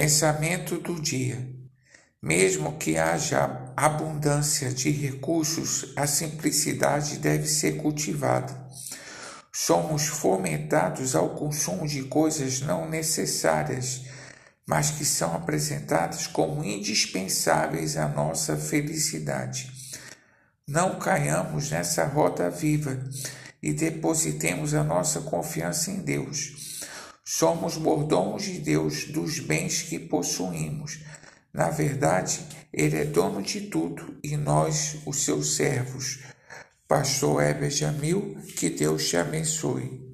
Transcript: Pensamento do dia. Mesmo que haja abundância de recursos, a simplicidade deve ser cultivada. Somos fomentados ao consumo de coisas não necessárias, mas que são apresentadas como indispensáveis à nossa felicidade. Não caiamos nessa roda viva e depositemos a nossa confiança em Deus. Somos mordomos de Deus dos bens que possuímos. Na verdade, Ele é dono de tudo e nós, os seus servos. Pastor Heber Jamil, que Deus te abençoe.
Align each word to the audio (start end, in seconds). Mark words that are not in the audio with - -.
Pensamento 0.00 0.78
do 0.78 0.94
dia. 1.02 1.44
Mesmo 2.22 2.78
que 2.78 2.96
haja 2.96 3.72
abundância 3.76 4.70
de 4.70 4.92
recursos, 4.92 5.92
a 5.96 6.06
simplicidade 6.06 7.18
deve 7.18 7.48
ser 7.48 7.78
cultivada. 7.78 8.56
Somos 9.52 10.06
fomentados 10.06 11.16
ao 11.16 11.30
consumo 11.30 11.84
de 11.84 12.04
coisas 12.04 12.60
não 12.60 12.88
necessárias, 12.88 14.02
mas 14.64 14.92
que 14.92 15.04
são 15.04 15.34
apresentadas 15.34 16.28
como 16.28 16.62
indispensáveis 16.62 17.96
à 17.96 18.06
nossa 18.06 18.56
felicidade. 18.56 19.68
Não 20.64 20.96
caiamos 21.00 21.72
nessa 21.72 22.04
roda 22.04 22.48
viva 22.48 23.02
e 23.60 23.72
depositemos 23.72 24.74
a 24.74 24.84
nossa 24.84 25.22
confiança 25.22 25.90
em 25.90 25.96
Deus. 25.96 26.67
Somos 27.30 27.76
mordomos 27.76 28.44
de 28.44 28.58
Deus 28.58 29.04
dos 29.04 29.38
bens 29.38 29.82
que 29.82 29.98
possuímos. 29.98 31.00
Na 31.52 31.68
verdade, 31.68 32.40
Ele 32.72 32.96
é 32.96 33.04
dono 33.04 33.42
de 33.42 33.60
tudo 33.68 34.18
e 34.24 34.34
nós, 34.34 34.96
os 35.04 35.24
seus 35.24 35.54
servos. 35.54 36.20
Pastor 36.88 37.42
Heber 37.42 37.70
Jamil, 37.70 38.38
que 38.56 38.70
Deus 38.70 39.10
te 39.10 39.18
abençoe. 39.18 40.07